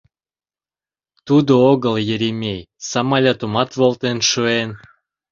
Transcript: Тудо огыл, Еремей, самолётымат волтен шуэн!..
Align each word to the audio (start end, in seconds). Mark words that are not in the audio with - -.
Тудо 1.27 1.53
огыл, 1.71 1.95
Еремей, 2.13 2.61
самолётымат 2.89 3.69
волтен 3.79 4.17
шуэн!.. 4.29 4.69